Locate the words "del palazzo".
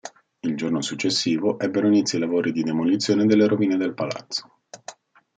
3.77-4.61